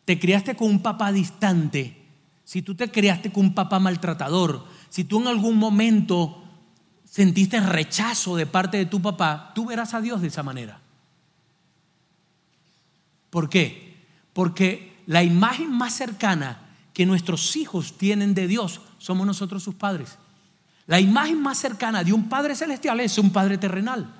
[0.04, 2.06] te criaste con un papá distante,
[2.44, 6.44] si tú te criaste con un papá maltratador, si tú en algún momento
[7.04, 10.80] sentiste rechazo de parte de tu papá, tú verás a Dios de esa manera.
[13.30, 13.96] ¿Por qué?
[14.32, 20.18] Porque la imagen más cercana que nuestros hijos tienen de Dios somos nosotros sus padres.
[20.88, 24.10] La imagen más cercana de un Padre Celestial es un Padre terrenal.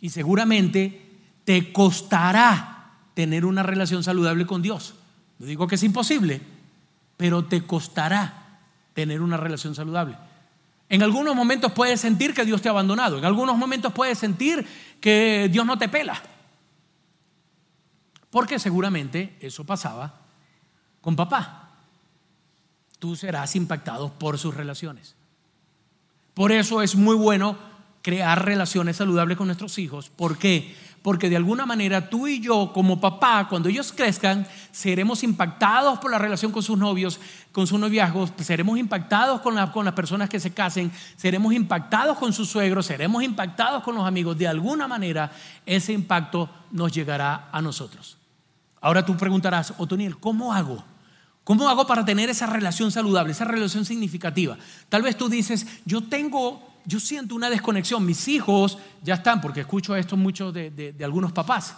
[0.00, 4.96] Y seguramente te costará tener una relación saludable con Dios.
[5.38, 6.42] No digo que es imposible,
[7.16, 8.58] pero te costará
[8.94, 10.18] tener una relación saludable.
[10.88, 13.18] En algunos momentos puedes sentir que Dios te ha abandonado.
[13.18, 14.66] En algunos momentos puedes sentir
[15.00, 16.20] que Dios no te pela.
[18.28, 20.18] Porque seguramente eso pasaba
[21.00, 21.61] con papá
[23.02, 25.16] tú serás impactado por sus relaciones.
[26.34, 27.58] Por eso es muy bueno
[28.00, 30.08] crear relaciones saludables con nuestros hijos.
[30.08, 30.76] ¿Por qué?
[31.02, 36.12] Porque de alguna manera tú y yo como papá, cuando ellos crezcan, seremos impactados por
[36.12, 37.18] la relación con sus novios,
[37.50, 42.32] con sus noviazgos, seremos impactados con, con las personas que se casen, seremos impactados con
[42.32, 44.38] sus suegros, seremos impactados con los amigos.
[44.38, 45.32] De alguna manera
[45.66, 48.16] ese impacto nos llegará a nosotros.
[48.80, 50.91] Ahora tú preguntarás, Otoniel, ¿cómo hago?
[51.44, 54.56] ¿Cómo hago para tener esa relación saludable, esa relación significativa?
[54.88, 58.04] Tal vez tú dices, yo tengo yo siento una desconexión.
[58.04, 61.76] Mis hijos ya están, porque escucho esto mucho de, de algunos papás.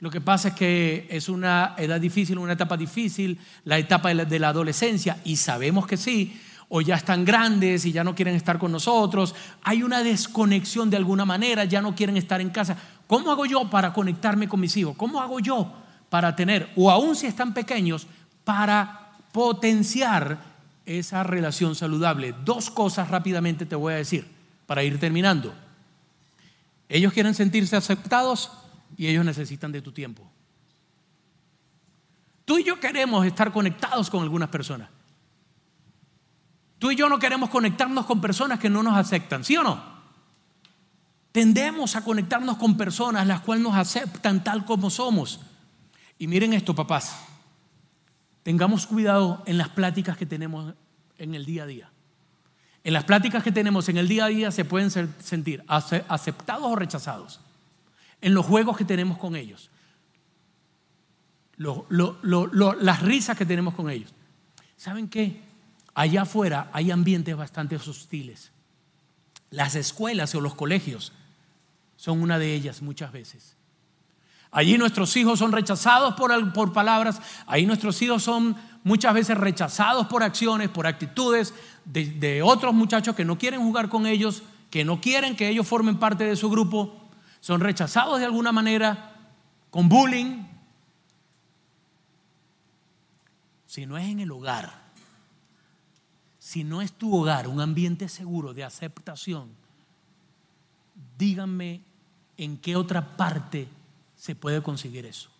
[0.00, 4.38] Lo que pasa es que es una edad difícil, una etapa difícil, la etapa de
[4.38, 8.58] la, adolescencia, y sabemos que sí, o ya están grandes y ya no quieren estar
[8.58, 12.78] con nosotros, hay una desconexión de alguna manera, ya no quieren estar en casa.
[13.06, 14.96] ¿Cómo hago yo para conectarme con mis hijos?
[14.96, 15.70] ¿Cómo hago yo
[16.08, 18.06] para tener, o aún si están pequeños,
[18.50, 20.42] para potenciar
[20.84, 22.34] esa relación saludable?
[22.44, 24.26] Dos cosas rápidamente te voy a decir
[24.66, 25.54] para ir terminando.
[26.88, 28.50] Ellos quieren sentirse aceptados
[28.96, 30.28] y ellos necesitan de tu tiempo.
[32.44, 34.88] Tú y yo queremos estar conectados con algunas personas.
[36.80, 39.80] Tú y yo no queremos conectarnos con personas que no nos aceptan, ¿sí o no?
[41.30, 45.38] Tendemos a conectarnos con personas las cuales nos aceptan tal como somos.
[46.18, 47.29] Y miren esto, papás.
[48.50, 50.74] Tengamos cuidado en las pláticas que tenemos
[51.18, 51.88] en el día a día.
[52.82, 56.74] En las pláticas que tenemos en el día a día se pueden sentir aceptados o
[56.74, 57.38] rechazados
[58.20, 59.70] en los juegos que tenemos con ellos,
[61.58, 64.12] las risas que tenemos con ellos.
[64.76, 65.40] ¿Saben qué?
[65.94, 68.50] Allá afuera hay ambientes bastante hostiles.
[69.50, 71.12] Las escuelas o los colegios
[71.94, 73.59] son una de ellas muchas veces.
[74.52, 80.06] Allí nuestros hijos son rechazados por, por, palabras, ahí nuestros hijos son muchas veces rechazados
[80.08, 84.84] por acciones, por actitudes de, de, otros muchachos que no quieren jugar con ellos, que
[84.84, 86.96] no quieren que ellos formen parte de su grupo
[87.40, 89.16] son rechazados de alguna manera,
[89.70, 90.46] con bullying.
[93.66, 94.72] Si no es en el hogar,
[96.38, 99.48] si no es tu hogar un ambiente seguro de aceptación,
[101.16, 101.82] díganme
[102.36, 103.68] en qué otra parte
[104.20, 105.30] se puede conseguir eso.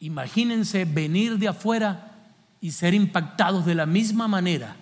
[0.00, 2.16] Imagínense venir de afuera
[2.60, 4.74] y ser impactados de la misma manera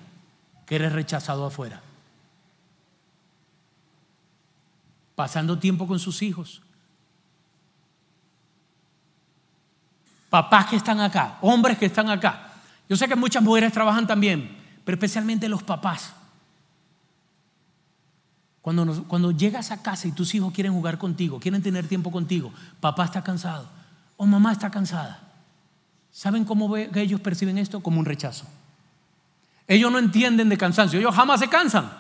[0.65, 1.83] que eres rechazado afuera.
[5.21, 6.63] pasando tiempo con sus hijos.
[10.31, 12.55] Papás que están acá, hombres que están acá.
[12.89, 16.15] Yo sé que muchas mujeres trabajan también, pero especialmente los papás.
[18.63, 23.07] Cuando, llegas a casa y tus hijos quieren jugar contigo, quieren tener tiempo contigo, papá
[23.07, 23.69] está cansado
[24.17, 25.19] o mamá está cansada.
[26.11, 27.81] ¿Saben cómo ellos perciben esto?
[27.81, 28.45] Como un rechazo.
[29.67, 31.91] Ellos no entienden de cansancio, ellos jamás se cansan.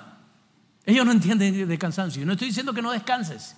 [0.84, 2.26] Ellos no entienden de cansancio.
[2.26, 3.54] No estoy diciendo que no descanses,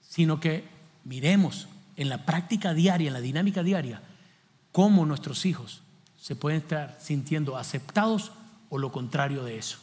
[0.00, 0.64] sino que
[1.04, 4.02] miremos en la práctica diaria, en la dinámica diaria,
[4.72, 5.82] cómo nuestros hijos
[6.20, 8.32] se pueden estar sintiendo aceptados
[8.70, 9.78] o lo contrario de eso.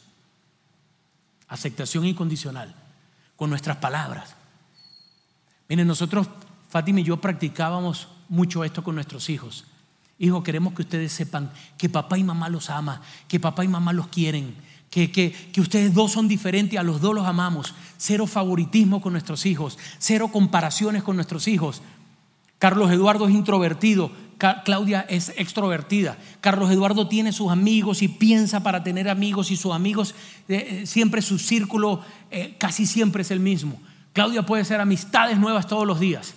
[1.48, 2.76] Aceptación incondicional,
[3.36, 4.36] con nuestras palabras.
[5.70, 6.28] Miren, nosotros,
[6.70, 9.66] Fátima y yo practicábamos mucho esto con nuestros hijos.
[10.20, 13.94] Hijo, queremos que ustedes sepan que papá y mamá los ama, que papá y mamá
[13.94, 14.56] los quieren,
[14.90, 17.74] que, ustedes dos son diferentes, a los dos los amamos.
[17.98, 21.82] Cero favoritismo con nuestros hijos, cero comparaciones con nuestros hijos.
[22.60, 26.18] Carlos Eduardo es introvertido, Claudia es extrovertida.
[26.42, 30.16] Carlos Eduardo tiene sus amigos y piensa para tener amigos y sus amigos,
[30.48, 33.80] eh, eh, siempre su círculo eh, casi siempre es el mismo.
[34.14, 36.36] Claudia puede ser amistades nuevas todos los días.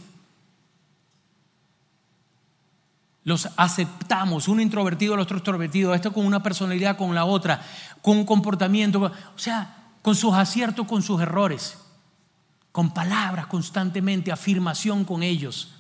[3.26, 7.60] los aceptamos, uno introvertido, el otro extrovertido, esto con una personalidad, con la otra,
[8.00, 11.76] con un comportamiento, o sea, con sus aciertos, con sus errores,
[12.70, 15.74] con palabras constantemente, afirmación con ellos.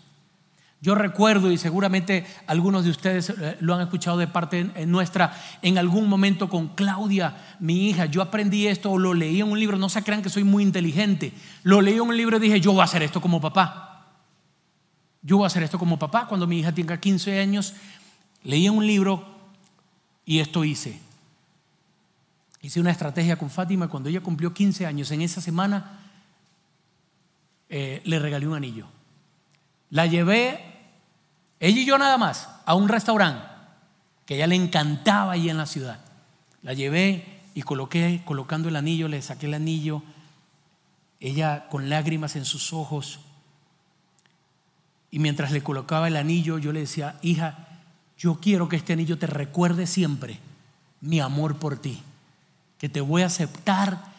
[0.86, 5.78] Yo recuerdo, y seguramente algunos de ustedes eh, lo han escuchado de parte nuestra, en
[5.78, 9.78] algún momento con Claudia, mi hija, yo aprendí esto o lo leí en un libro,
[9.78, 11.32] no se crean que soy muy inteligente,
[11.64, 14.06] lo leí en un libro y dije, yo voy a hacer esto como papá.
[15.22, 16.28] Yo voy a hacer esto como papá.
[16.28, 17.74] Cuando mi hija tenga 15 años,
[18.44, 19.26] leí un libro
[20.24, 21.00] y esto hice.
[22.62, 23.88] Hice una estrategia con Fátima.
[23.88, 25.98] Cuando ella cumplió 15 años, en esa semana
[27.68, 28.86] eh, le regalé un anillo.
[29.90, 30.75] La llevé,
[31.60, 33.46] ella y yo nada más, a un restaurante
[34.24, 36.00] que a ella le encantaba allí en la ciudad.
[36.62, 40.02] La llevé y coloqué, colocando el anillo, le saqué el anillo.
[41.20, 43.20] Ella con lágrimas en sus ojos
[45.10, 47.68] y mientras le colocaba el anillo, yo le decía, hija,
[48.18, 50.40] yo quiero que este anillo te recuerde siempre
[51.00, 52.02] mi amor por ti,
[52.78, 54.12] que te voy a aceptar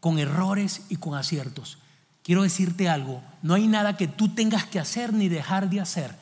[0.00, 1.78] con errores y con aciertos.
[2.22, 6.14] Quiero decirte algo, no hay nada que tú tengas que hacer ni dejar de hacer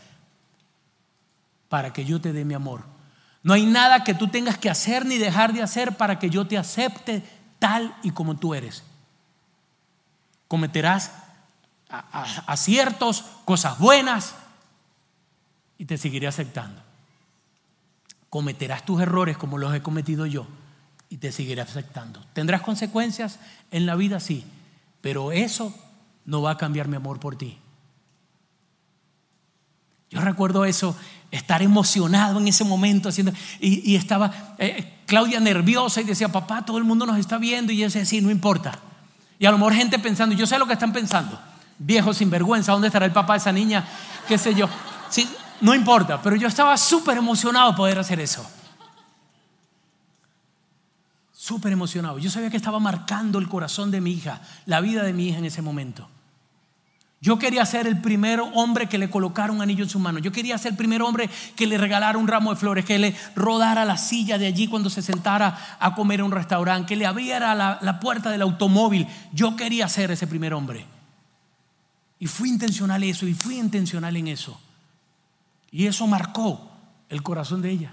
[1.68, 2.84] para que yo te dé mi amor.
[3.42, 6.46] No hay nada que tú tengas que hacer ni dejar de hacer para que yo
[6.46, 7.22] te acepte
[7.58, 8.82] tal y como tú eres.
[10.48, 11.12] Cometerás
[11.88, 14.34] aciertos, cosas buenas,
[15.80, 16.82] y te seguiré aceptando.
[18.28, 20.46] cometerás tus errores como los he cometido yo
[21.08, 22.20] y te seguiré aceptando.
[22.34, 24.20] ¿Tendrás consecuencias en la vida?
[24.20, 24.44] Sí,
[25.00, 25.74] pero eso
[26.30, 27.58] no va a cambiar mi amor por ti.
[30.10, 30.96] Yo recuerdo eso,
[31.32, 36.78] estar emocionado en ese momento haciendo, y, estaba eh, Claudia nerviosa y decía, papá, todo
[36.78, 37.72] el mundo nos está viendo.
[37.72, 38.78] Y yo decía, sí, no importa.
[39.40, 41.36] Y a lo mejor gente pensando, yo sé lo que están pensando,
[41.78, 43.84] viejo sinvergüenza, ¿dónde estará el papá de esa niña?
[44.28, 44.68] ¿Qué sé yo?
[45.08, 45.28] Sí,
[45.60, 48.48] no importa, pero yo estaba súper emocionado poder hacer eso.
[51.32, 52.18] Súper emocionado.
[52.18, 55.38] Yo sabía que estaba marcando el corazón de mi hija, la vida de mi hija
[55.38, 56.08] en ese momento.
[57.22, 60.18] Yo quería ser el primer hombre que le colocara un anillo en su mano.
[60.20, 63.14] Yo quería ser el primer hombre que le regalara un ramo de flores, que le
[63.36, 67.04] rodara la silla de allí cuando se sentara a comer en un restaurante, que le
[67.04, 69.06] abriera la, puerta del automóvil.
[69.34, 70.86] Yo quería ser ese primer hombre.
[72.18, 74.58] Y fui intencional en eso, y fui intencional en eso.
[75.70, 76.70] Y eso marcó
[77.10, 77.92] el corazón de ella.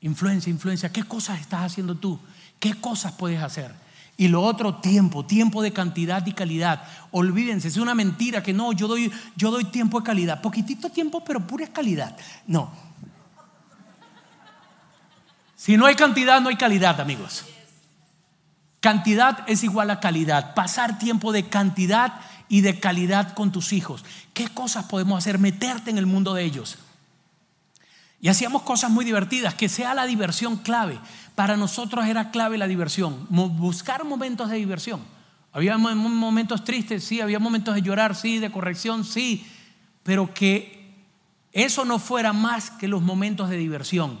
[0.00, 0.90] Influencia, influencia.
[0.90, 2.18] ¿Qué cosas estás haciendo tú?
[2.58, 3.72] ¿Qué cosas puedes hacer?
[4.16, 6.84] Y lo otro, tiempo, tiempo de cantidad y calidad.
[7.10, 10.40] Olvídense, es una mentira que no, yo doy, yo doy tiempo de calidad.
[10.40, 12.16] Poquitito tiempo, pero pura calidad.
[12.46, 12.70] No.
[15.56, 17.44] Si no hay cantidad, no hay calidad, amigos.
[18.80, 20.54] Cantidad es igual a calidad.
[20.54, 24.04] Pasar tiempo de cantidad y de calidad con tus hijos.
[24.34, 25.38] ¿Qué cosas podemos hacer?
[25.38, 26.78] Meterte en el mundo de ellos.
[28.20, 30.98] Y hacíamos cosas muy divertidas, que sea la diversión clave.
[31.34, 35.00] Para nosotros era clave la diversión, buscar momentos de diversión.
[35.52, 39.46] Había momentos tristes, sí, había momentos de llorar, sí, de corrección, sí,
[40.02, 40.82] pero que
[41.52, 44.18] eso no fuera más que los momentos de diversión.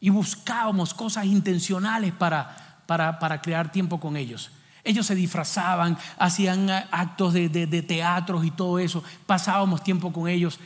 [0.00, 4.50] Y buscábamos cosas intencionales para, para, crear tiempo con ellos.
[4.84, 9.02] Ellos se disfrazaban, hacían actos de, de, teatros y todo eso.
[9.26, 10.60] Pasábamos tiempo con ellos.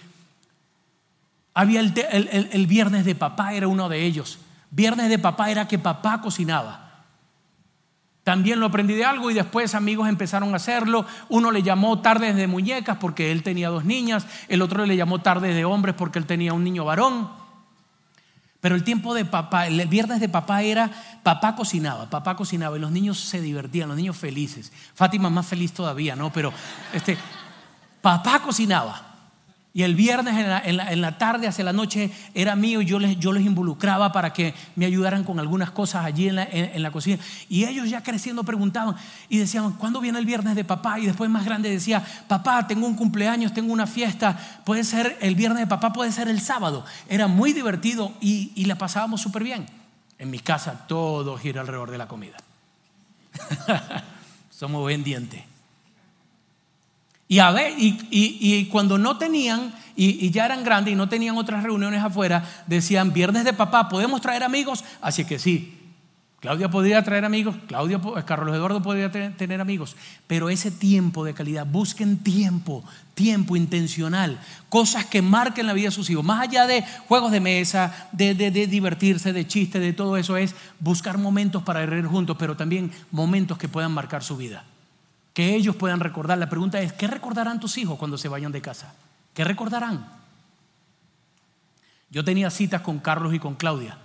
[1.55, 4.39] Había el, viernes de papá, era uno de ellos.
[4.71, 6.89] Viernes de papá era que papá cocinaba.
[8.29, 11.07] También lo aprendí de algo y después amigos empezaron a hacerlo.
[11.31, 15.21] Uno le llamó tardes de muñecas porque él tenía dos niñas, el otro le llamó
[15.21, 17.31] tardes de hombres porque él tenía un niño varón.
[18.61, 20.91] Pero el tiempo de papá, el viernes de papá era,
[21.23, 24.73] papá cocinaba, papá cocinaba y los niños se divertían, los niños felices.
[24.95, 26.31] Fátima más feliz todavía, ¿no?
[26.31, 26.53] Pero
[26.93, 27.17] este,
[28.03, 29.08] papá cocinaba.
[29.75, 33.33] Y el viernes en la, tarde, hacia la noche, era mío y yo les, yo
[33.33, 37.23] les involucraba para que me ayudaran con algunas cosas allí en la, en la, cocina.
[37.49, 38.97] Y ellos ya creciendo preguntaban
[39.29, 40.99] y decían, ¿cuándo viene el viernes de papá?
[40.99, 45.35] Y después más grande decía, papá, tengo un cumpleaños, tengo una fiesta, puede ser el
[45.35, 46.85] viernes de papá, puede ser el sábado.
[47.09, 49.67] Era muy divertido y, y la pasábamos súper bien.
[50.19, 52.39] En mi casa todo gira alrededor de la comida.
[54.51, 55.58] Somos pendientes.
[57.29, 61.63] Y, a ver, y, cuando no tenían, y, ya eran grandes y no tenían otras
[61.63, 64.83] reuniones afuera, decían, viernes de papá, ¿podemos traer amigos?
[65.03, 65.79] Así que sí,
[66.41, 69.95] Claudia podría traer amigos, Claudia, Carlos Eduardo podría tener, amigos,
[70.27, 72.83] pero ese tiempo de calidad, busquen tiempo,
[73.15, 77.41] tiempo intencional, cosas que marquen la vida de sus hijos, más allá de juegos de
[77.41, 82.37] mesa, de, de divertirse, de chistes, de todo eso, es buscar momentos para reír juntos,
[82.39, 84.65] pero también momentos que puedan marcar su vida
[85.39, 86.37] que ellos puedan recordar.
[86.37, 88.93] La pregunta es, ¿qué recordarán tus hijos cuando se vayan de casa?
[89.35, 90.05] ¿Qué recordarán?
[92.11, 93.97] Yo tenía citas con Carlos y con Claudia.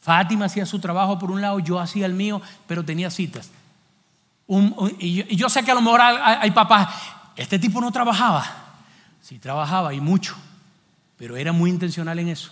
[0.00, 3.50] Fátima hacía su trabajo por un lado, yo hacía el mío, pero tenía citas.
[4.98, 6.88] y, yo, sé que a lo mejor hay, hay papás,
[7.36, 8.46] este tipo no trabajaba.
[9.20, 10.36] Sí trabajaba y mucho,
[11.18, 12.50] pero era muy intencional en eso.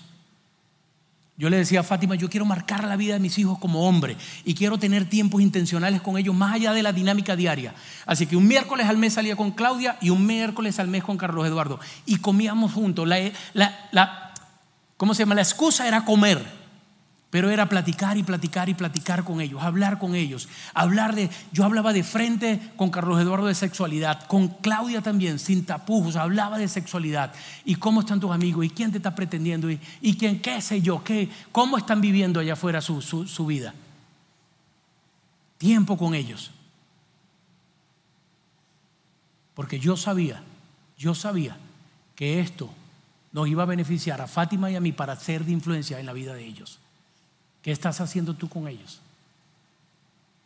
[1.38, 4.16] Yo le decía a Fátima, yo quiero marcar la vida de mis hijos como hombre
[4.44, 7.74] y quiero tener tiempos intencionales con ellos más allá de la dinámica diaria.
[8.06, 11.18] Así que un miércoles al mes salía con Claudia y un miércoles al mes con
[11.18, 13.06] Carlos Eduardo y comíamos juntos.
[13.06, 13.30] La,
[13.92, 14.32] la,
[14.96, 15.34] ¿Cómo se llama?
[15.34, 16.65] La excusa era comer.
[17.30, 21.64] Pero era platicar y platicar y platicar con ellos, hablar con ellos, hablar de, yo
[21.64, 26.68] hablaba de frente con Carlos Eduardo de sexualidad, con Claudia también, sin tapujos, hablaba de
[26.68, 27.34] sexualidad
[27.64, 31.02] y cómo están tus amigos y quién te está pretendiendo y, quién, qué sé yo,
[31.02, 33.74] qué, cómo están viviendo allá afuera su, su vida.
[35.58, 36.52] Tiempo con ellos.
[39.54, 40.42] Porque yo sabía,
[40.96, 41.56] yo sabía
[42.14, 42.70] que esto
[43.32, 46.12] nos iba a beneficiar a Fátima y a mí para ser de influencia en la
[46.12, 46.78] vida de ellos.
[47.66, 49.00] ¿Qué estás haciendo tú con ellos?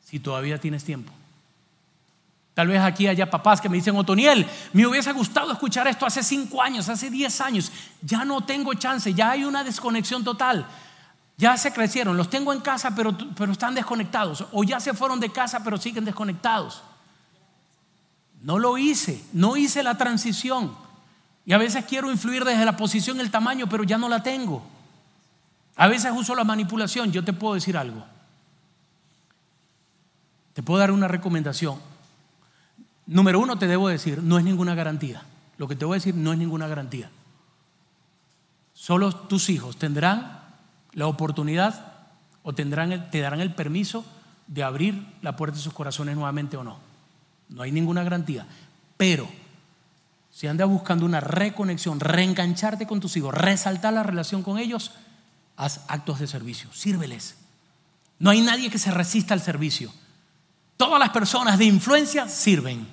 [0.07, 1.13] Si todavía tienes tiempo.
[2.55, 6.23] Tal vez aquí haya papás que me dicen, Otoniel, me hubiese gustado escuchar esto hace
[6.23, 7.71] cinco años, hace diez años.
[8.01, 10.67] Ya no tengo chance, ya hay una desconexión total.
[11.37, 14.47] Ya se crecieron, los tengo en casa, pero, pero están desconectados.
[14.53, 16.83] O ya se fueron de casa, pero siguen desconectados.
[18.41, 20.75] No lo hice, no hice la transición.
[21.45, 24.80] Y a veces quiero influir desde la posición, el tamaño, pero ya no la tengo.
[25.77, 28.05] A veces uso la manipulación, yo te puedo decir algo.
[30.53, 31.79] Te puedo dar una recomendación.
[33.07, 35.23] Número uno, te debo decir, no es ninguna garantía.
[35.57, 37.11] Lo que te voy a decir no es ninguna garantía.
[38.75, 40.41] Solo tus hijos tendrán
[40.93, 41.93] la oportunidad
[42.43, 44.05] o tendrán te darán el permiso
[44.47, 46.79] de abrir la puerta de sus corazones nuevamente o no.
[47.49, 48.47] No hay ninguna garantía.
[48.97, 49.29] Pero
[50.31, 54.93] si andas buscando una reconexión, reengancharte con tus hijos, resaltar la relación con ellos,
[55.61, 57.37] haz actos de servicio, sírveles.
[58.19, 59.93] No hay nadie que se resista al servicio.
[60.79, 62.89] Todas las personas de influencia sirven.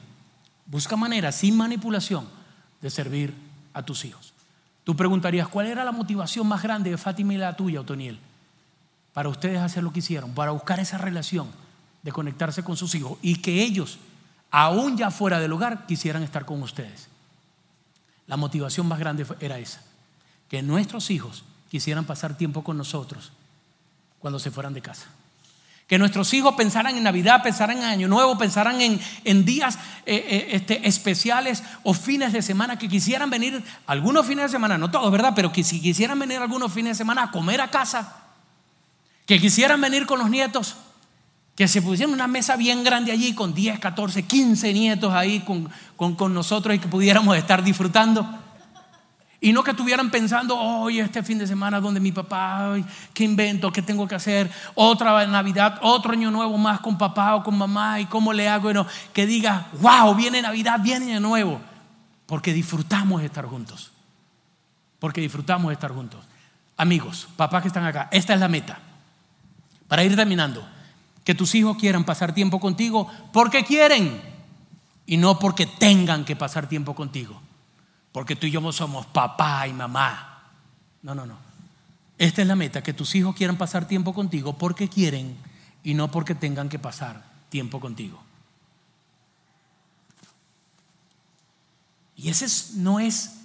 [0.65, 2.28] Busca maneras, sin manipulación,
[2.82, 3.34] de servir
[3.74, 4.34] a tus hijos.
[4.84, 8.20] Tú preguntarías, ¿cuál era la motivación más grande de Fátima y la tuya, Otoniel?
[9.13, 11.47] Para ustedes hacer lo que hicieron, para buscar esa relación
[12.03, 13.97] de conectarse con sus hijos y que ellos,
[14.51, 17.07] aún ya fuera del hogar, quisieran estar con ustedes.
[18.28, 19.82] La motivación más grande era esa,
[20.49, 23.32] que nuestros hijos quisieran pasar tiempo con nosotros
[24.20, 25.07] cuando se fueran de casa.
[25.88, 30.15] Que nuestros hijos pensaran en Navidad, pensaran en Año Nuevo, pensaran en, en días eh,
[30.15, 34.91] eh, este, especiales o fines de semana, que quisieran venir algunos fines de semana, no
[34.91, 35.32] todos, ¿verdad?
[35.34, 38.18] Pero que si quisieran venir algunos fines de semana a comer a casa,
[39.26, 40.76] que quisieran venir con los nietos,
[41.55, 45.70] que se pusieran una mesa bien grande allí con 10, 14, 15 nietos ahí con,
[45.95, 48.28] con, con nosotros y que pudiéramos estar disfrutando.
[49.39, 52.75] Y no que estuvieran pensando, hoy este fin de semana donde mi papá,
[53.13, 53.71] ¿qué invento?
[53.71, 54.49] ¿Qué tengo que hacer?
[54.73, 58.88] Otra Navidad, otro año nuevo más con papá o con mamá y cómo le hago.
[59.13, 61.61] que diga, wow, viene Navidad, viene año nuevo.
[62.25, 63.91] Porque disfrutamos estar juntos.
[64.97, 66.25] Porque disfrutamos estar juntos.
[66.75, 68.79] Amigos, papás que están acá, esta es la meta.
[69.88, 70.67] Para ir terminando,
[71.23, 74.19] que tus hijos quieran pasar tiempo contigo porque quieren
[75.05, 77.39] y no porque tengan que pasar tiempo contigo
[78.18, 80.41] porque tú y yo somos papá y mamá.
[81.03, 81.38] No, no, no.
[82.18, 85.38] Esta es la meta, que tus hijos quieran pasar tiempo contigo porque quieren
[85.84, 88.20] y no porque tengan que pasar tiempo contigo.
[92.15, 92.47] Y ese
[92.80, 93.36] no es,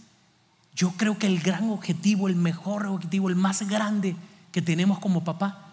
[0.74, 4.16] yo creo que el gran objetivo, el mejor objetivo, el más grande
[4.52, 5.66] que tenemos como papá,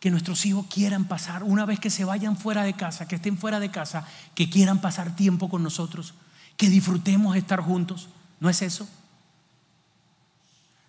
[0.00, 3.36] que nuestros hijos quieran pasar, una vez que se vayan fuera de casa, que estén
[3.36, 6.14] fuera de casa, que quieran pasar tiempo con nosotros,
[6.56, 8.08] que disfrutemos estar juntos.
[8.40, 8.88] ¿No es eso?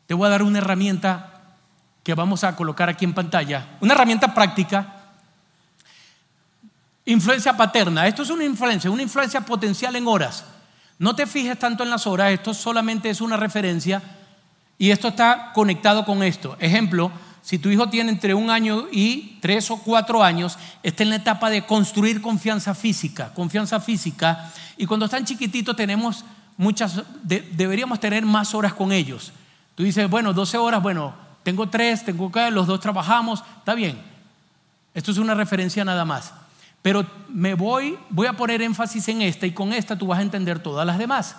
[0.06, 1.38] Te voy a dar una herramienta
[2.04, 4.94] que vamos a colocar aquí en pantalla, una herramienta práctica.
[7.06, 8.08] Influencia paterna.
[8.08, 10.46] Esto es una influencia, una influencia potencial en horas.
[11.00, 14.02] No te fijes tanto en las horas, esto solamente es una referencia
[14.78, 16.56] y esto está conectado con esto.
[16.60, 21.10] Ejemplo, si tu hijo tiene entre un año y tres o cuatro años, está en
[21.10, 24.52] la etapa de construir confianza física, confianza física.
[24.76, 26.26] Y cuando están chiquititos tenemos
[26.58, 29.32] muchas, deberíamos tener más horas con ellos.
[29.76, 34.02] Tú dices, bueno, 12 horas, bueno, tengo tres, tengo que, los dos trabajamos, está bien.
[34.94, 36.34] Esto es una referencia nada más.
[36.82, 40.24] Pero me voy, voy a poner énfasis en esta y con esta tú vas a
[40.24, 41.36] entender todas las demás.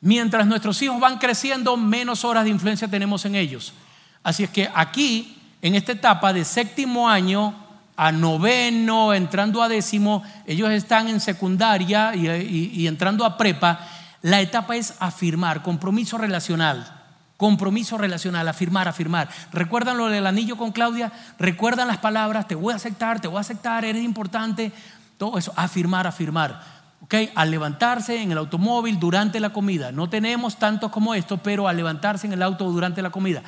[0.00, 3.74] Mientras nuestros hijos van creciendo, menos horas de influencia tenemos en ellos.
[4.22, 7.54] Así es que aquí, en esta etapa de séptimo año,
[7.98, 13.80] a noveno, entrando a décimo, ellos están en secundaria y, entrando a prepa,
[14.22, 16.94] la etapa es afirmar, compromiso relacional.
[17.36, 19.28] Compromiso relacional, afirmar, afirmar.
[19.52, 21.12] ¿Recuerdan lo del anillo con Claudia?
[21.40, 22.46] ¿Recuerdan las palabras?
[22.46, 24.72] Te voy a aceptar, te voy a aceptar, eres importante.
[25.16, 26.60] Todo eso, afirmar, afirmar.
[27.00, 27.14] ¿Ok?
[27.34, 29.90] Al levantarse en el automóvil durante la comida.
[29.90, 33.42] No tenemos tantos como esto, pero al levantarse en el auto durante la comida.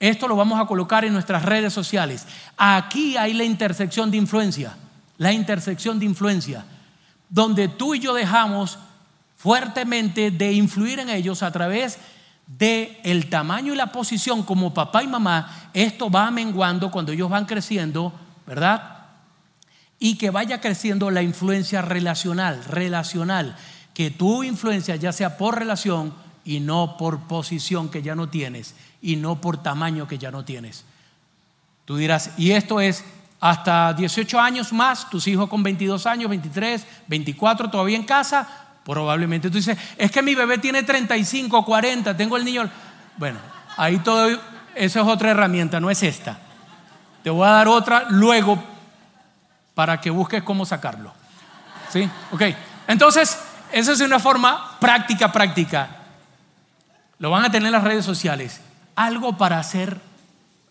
[0.00, 2.26] Esto lo vamos a colocar en nuestras redes sociales.
[2.56, 4.74] Aquí hay la intersección de influencia,
[5.18, 6.64] la intersección de influencia,
[7.28, 8.78] donde tú y yo dejamos
[9.36, 11.98] fuertemente de influir en ellos a través
[12.46, 15.68] de el tamaño y la posición como papá y mamá.
[15.74, 18.10] Esto va menguando cuando ellos van creciendo,
[18.46, 19.00] ¿verdad?
[19.98, 23.54] Y que vaya creciendo la influencia relacional, relacional,
[23.92, 28.74] que tu influencia ya sea por relación y no por posición que ya no tienes
[29.02, 30.84] y no por tamaño que ya no tienes.
[31.84, 33.04] Tú dirás, y esto es
[33.40, 38.46] hasta 18 años más, tus hijos con 22 años, 23, 24, todavía en casa,
[38.84, 42.68] probablemente tú dices, es que mi bebé tiene 35, 40, tengo el niño.
[43.16, 43.38] Bueno,
[43.76, 44.28] ahí todo,
[44.74, 46.38] eso es otra herramienta, no es esta.
[47.22, 48.62] Te voy a dar otra luego
[49.74, 51.12] para que busques cómo sacarlo.
[51.90, 52.08] ¿Sí?
[52.32, 52.42] Ok.
[52.86, 53.38] Entonces,
[53.72, 55.88] esa es una forma práctica, práctica.
[57.18, 58.60] Lo van a tener en las redes sociales
[58.94, 60.00] algo para hacer,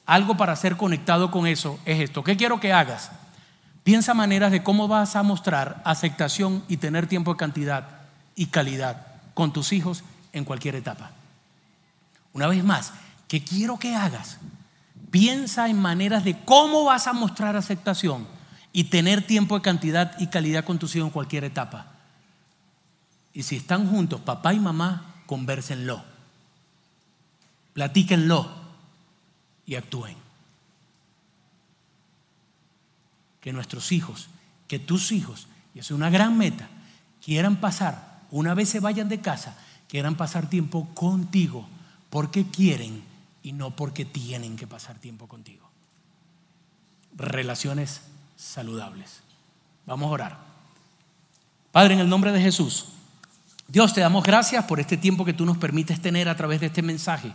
[0.05, 2.23] algo para ser conectado con eso es esto.
[2.23, 3.11] ¿Qué quiero que hagas?
[3.83, 7.87] Piensa maneras de cómo vas a mostrar aceptación y tener tiempo de cantidad
[8.35, 10.03] y calidad con tus hijos
[10.33, 11.11] en cualquier etapa.
[12.33, 12.93] Una vez más,
[13.27, 14.37] que quiero que hagas.
[15.11, 18.27] Piensa en maneras de cómo vas a mostrar aceptación
[18.71, 21.87] y tener tiempo de cantidad y calidad con tus hijos en cualquier etapa.
[23.33, 26.03] Y si están juntos, papá y mamá, conversenlo,
[27.79, 28.45] platíquenlo
[29.65, 30.17] y actúen.
[33.39, 34.27] Que nuestros hijos,
[34.67, 36.67] que tus hijos, y es una gran meta,
[37.23, 39.57] quieran pasar, una vez se vayan de casa,
[39.87, 41.69] quieran pasar tiempo contigo,
[42.09, 43.01] porque quieren
[43.43, 45.65] y no porque tienen que pasar tiempo contigo.
[47.15, 48.01] Relaciones
[48.35, 49.21] saludables.
[49.85, 50.37] Vamos a orar.
[51.71, 52.87] Padre, en el nombre de Jesús,
[53.69, 56.65] Dios, te damos gracias por este tiempo que tú nos permites tener a través de
[56.65, 57.31] este mensaje,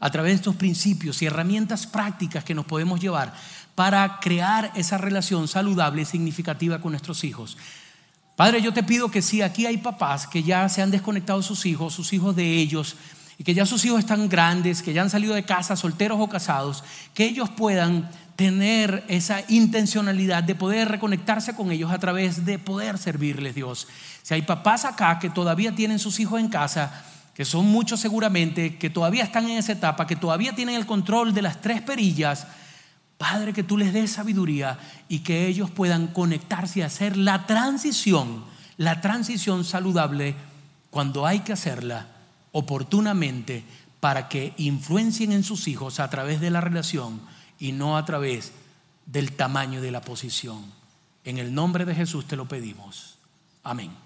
[0.00, 3.34] a través de estos principios y herramientas prácticas que nos podemos llevar
[3.74, 7.56] para crear esa relación saludable y significativa con nuestros hijos.
[8.36, 11.64] Padre, yo te pido que si aquí hay papás que ya se han desconectado sus
[11.64, 12.96] hijos, sus hijos de ellos,
[13.38, 16.28] y que ya sus hijos están grandes, que ya han salido de casa, solteros o
[16.28, 16.84] casados,
[17.14, 22.98] que ellos puedan tener esa intencionalidad de poder reconectarse con ellos a través de poder
[22.98, 23.88] servirles Dios.
[24.22, 27.04] Si hay papás acá que todavía tienen sus hijos en casa,
[27.36, 31.34] que son muchos seguramente, que todavía están en esa etapa, que todavía tienen el control
[31.34, 32.46] de las tres perillas,
[33.18, 38.42] Padre, que tú les des sabiduría y que ellos puedan conectarse y hacer la transición,
[38.78, 40.34] la transición saludable
[40.88, 42.06] cuando hay que hacerla
[42.52, 43.64] oportunamente
[44.00, 47.20] para que influencien en sus hijos a través de la relación
[47.58, 48.52] y no a través
[49.04, 50.64] del tamaño de la posición.
[51.24, 53.18] En el nombre de Jesús te lo pedimos.
[53.62, 54.05] Amén.